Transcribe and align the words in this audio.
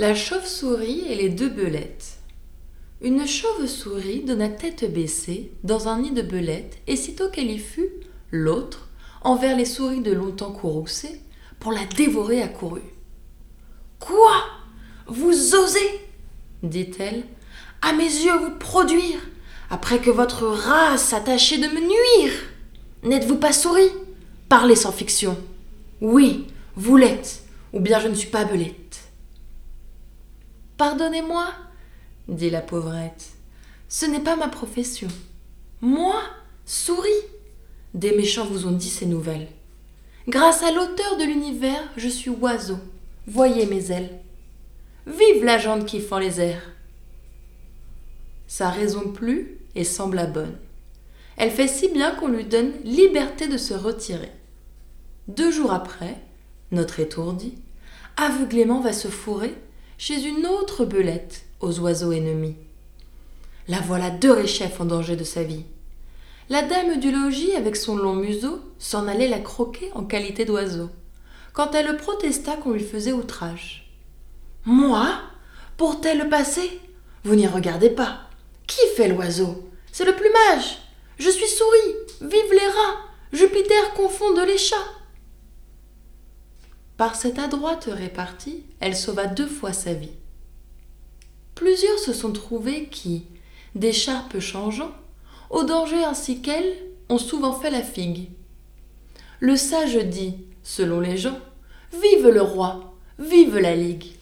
La 0.00 0.14
chauve-souris 0.14 1.04
et 1.10 1.14
les 1.14 1.28
deux 1.28 1.50
belettes. 1.50 2.20
Une 3.02 3.26
chauve-souris 3.26 4.22
donna 4.22 4.48
tête 4.48 4.90
baissée 4.90 5.52
dans 5.62 5.88
un 5.88 6.00
nid 6.00 6.12
de 6.12 6.22
belettes, 6.22 6.78
et 6.86 6.96
sitôt 6.96 7.28
qu'elle 7.28 7.50
y 7.50 7.58
fut, 7.58 7.90
l'autre, 8.30 8.88
envers 9.20 9.58
les 9.58 9.66
souris 9.66 10.00
de 10.00 10.12
longtemps 10.12 10.52
courroucées, 10.52 11.20
pour 11.58 11.70
la 11.70 11.84
dévorer 11.84 12.40
accourut. 12.40 12.94
Quoi? 13.98 14.42
Vous 15.06 15.54
osez? 15.54 16.00
dit-elle, 16.62 17.24
à 17.82 17.92
mes 17.92 18.04
yeux 18.04 18.38
vous 18.38 18.56
produire, 18.58 19.20
après 19.68 19.98
que 19.98 20.08
votre 20.08 20.46
race 20.46 21.12
a 21.12 21.20
tâché 21.20 21.58
de 21.58 21.66
me 21.66 21.78
nuire 21.78 22.32
N'êtes-vous 23.02 23.36
pas 23.36 23.52
souris? 23.52 23.92
Parlez 24.48 24.76
sans 24.76 24.92
fiction. 24.92 25.36
Oui, 26.00 26.46
vous 26.74 26.96
l'êtes, 26.96 27.42
ou 27.74 27.80
bien 27.80 28.00
je 28.00 28.08
ne 28.08 28.14
suis 28.14 28.30
pas 28.30 28.46
belette. 28.46 28.89
Pardonnez-moi, 30.80 31.46
dit 32.26 32.48
la 32.48 32.62
pauvrette, 32.62 33.32
ce 33.90 34.06
n'est 34.06 34.18
pas 34.18 34.34
ma 34.34 34.48
profession. 34.48 35.08
Moi, 35.82 36.18
souris 36.64 37.10
Des 37.92 38.16
méchants 38.16 38.46
vous 38.46 38.66
ont 38.66 38.70
dit 38.72 38.88
ces 38.88 39.04
nouvelles. 39.04 39.48
Grâce 40.26 40.62
à 40.62 40.72
l'auteur 40.72 41.18
de 41.18 41.24
l'univers, 41.24 41.82
je 41.98 42.08
suis 42.08 42.30
oiseau. 42.30 42.78
Voyez 43.26 43.66
mes 43.66 43.92
ailes. 43.92 44.20
Vive 45.06 45.44
la 45.44 45.58
jante 45.58 45.84
qui 45.84 46.00
fend 46.00 46.16
les 46.16 46.40
airs. 46.40 46.72
Sa 48.46 48.70
raison 48.70 49.12
plut 49.12 49.58
et 49.74 49.84
sembla 49.84 50.24
bonne. 50.24 50.56
Elle 51.36 51.50
fait 51.50 51.68
si 51.68 51.88
bien 51.88 52.12
qu'on 52.12 52.28
lui 52.28 52.46
donne 52.46 52.72
liberté 52.84 53.48
de 53.48 53.58
se 53.58 53.74
retirer. 53.74 54.32
Deux 55.28 55.50
jours 55.50 55.74
après, 55.74 56.16
notre 56.72 57.00
étourdi, 57.00 57.58
aveuglément 58.16 58.80
va 58.80 58.94
se 58.94 59.08
fourrer 59.08 59.54
chez 60.00 60.22
une 60.22 60.46
autre 60.46 60.86
belette 60.86 61.42
aux 61.60 61.78
oiseaux 61.80 62.12
ennemis. 62.12 62.56
La 63.68 63.80
voilà 63.80 64.08
deux 64.08 64.32
réchefs 64.32 64.80
en 64.80 64.86
danger 64.86 65.14
de 65.14 65.24
sa 65.24 65.42
vie. 65.42 65.66
La 66.48 66.62
dame 66.62 66.98
du 66.98 67.12
logis, 67.12 67.54
avec 67.54 67.76
son 67.76 67.96
long 67.96 68.14
museau, 68.14 68.60
s'en 68.78 69.06
allait 69.06 69.28
la 69.28 69.40
croquer 69.40 69.90
en 69.94 70.04
qualité 70.04 70.46
d'oiseau, 70.46 70.88
quand 71.52 71.74
elle 71.74 71.98
protesta 71.98 72.56
qu'on 72.56 72.70
lui 72.70 72.82
faisait 72.82 73.12
outrage. 73.12 73.92
Moi? 74.64 75.06
Pour 75.76 76.00
tel 76.00 76.30
passé 76.30 76.80
Vous 77.24 77.34
n'y 77.34 77.46
regardez 77.46 77.90
pas. 77.90 78.22
Qui 78.66 78.80
fait 78.96 79.08
l'oiseau? 79.08 79.68
C'est 79.92 80.06
le 80.06 80.16
plumage. 80.16 80.78
Je 81.18 81.28
suis 81.28 81.46
souris. 81.46 81.94
Vive 82.22 82.52
les 82.52 82.68
rats. 82.68 83.00
Jupiter 83.34 83.92
confonde 83.92 84.40
les 84.46 84.56
chats. 84.56 84.76
Par 87.00 87.16
cette 87.16 87.38
adroite 87.38 87.88
répartie, 87.90 88.62
elle 88.78 88.94
sauva 88.94 89.24
deux 89.24 89.46
fois 89.46 89.72
sa 89.72 89.94
vie. 89.94 90.18
Plusieurs 91.54 91.98
se 91.98 92.12
sont 92.12 92.30
trouvés 92.30 92.88
qui, 92.90 93.24
d'écharpe 93.74 94.38
changeant, 94.38 94.90
au 95.48 95.62
danger 95.62 96.04
ainsi 96.04 96.42
qu'elle, 96.42 96.76
ont 97.08 97.16
souvent 97.16 97.54
fait 97.54 97.70
la 97.70 97.80
figue. 97.80 98.28
Le 99.38 99.56
sage 99.56 99.96
dit, 99.96 100.34
selon 100.62 101.00
les 101.00 101.16
gens, 101.16 101.38
Vive 101.90 102.28
le 102.28 102.42
roi, 102.42 102.92
vive 103.18 103.56
la 103.56 103.74
ligue. 103.74 104.12